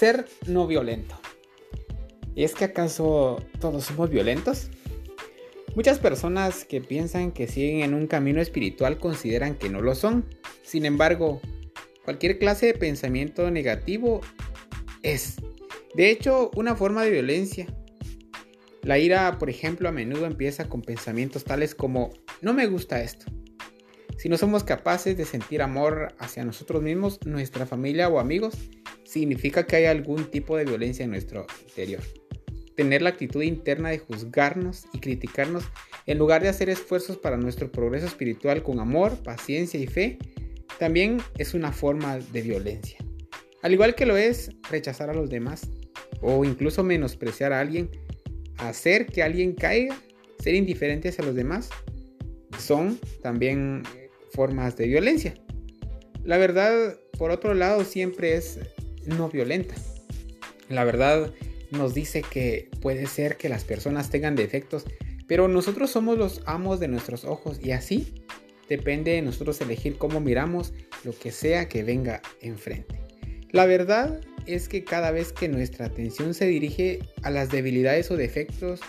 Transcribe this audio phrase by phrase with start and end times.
[0.00, 1.14] Ser no violento.
[2.34, 4.70] ¿Es que acaso todos somos violentos?
[5.74, 10.24] Muchas personas que piensan que siguen en un camino espiritual consideran que no lo son.
[10.62, 11.42] Sin embargo,
[12.02, 14.22] cualquier clase de pensamiento negativo
[15.02, 15.36] es,
[15.94, 17.66] de hecho, una forma de violencia.
[18.80, 22.08] La ira, por ejemplo, a menudo empieza con pensamientos tales como,
[22.40, 23.26] no me gusta esto.
[24.16, 28.54] Si no somos capaces de sentir amor hacia nosotros mismos, nuestra familia o amigos,
[29.10, 32.00] significa que hay algún tipo de violencia en nuestro interior.
[32.76, 35.64] Tener la actitud interna de juzgarnos y criticarnos
[36.06, 40.16] en lugar de hacer esfuerzos para nuestro progreso espiritual con amor, paciencia y fe,
[40.78, 42.98] también es una forma de violencia.
[43.62, 45.68] Al igual que lo es rechazar a los demás
[46.22, 47.90] o incluso menospreciar a alguien,
[48.58, 50.00] hacer que alguien caiga,
[50.38, 51.68] ser indiferentes a los demás,
[52.58, 53.82] son también
[54.32, 55.34] formas de violencia.
[56.24, 58.60] La verdad, por otro lado, siempre es
[59.06, 59.74] no violenta.
[60.68, 61.32] La verdad
[61.70, 64.84] nos dice que puede ser que las personas tengan defectos,
[65.26, 68.24] pero nosotros somos los amos de nuestros ojos y así
[68.68, 70.72] depende de nosotros elegir cómo miramos
[71.04, 73.00] lo que sea que venga enfrente.
[73.50, 78.16] La verdad es que cada vez que nuestra atención se dirige a las debilidades o
[78.16, 78.80] defectos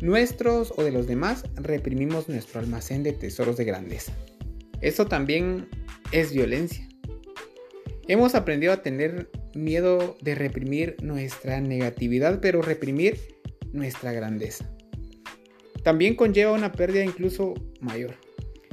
[0.00, 4.12] nuestros o de los demás, reprimimos nuestro almacén de tesoros de grandeza.
[4.80, 5.68] Esto también
[6.12, 6.86] es violencia.
[8.08, 13.18] Hemos aprendido a tener miedo de reprimir nuestra negatividad, pero reprimir
[13.72, 14.70] nuestra grandeza.
[15.82, 18.16] También conlleva una pérdida incluso mayor.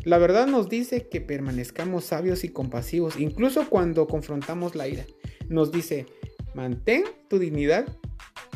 [0.04, 5.06] La verdad nos dice que permanezcamos sabios y compasivos, incluso cuando confrontamos la ira.
[5.48, 6.06] Nos dice,
[6.54, 7.86] mantén tu dignidad,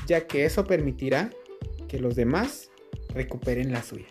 [0.07, 1.29] ya que eso permitirá
[1.87, 2.69] que los demás
[3.13, 4.07] recuperen la suya.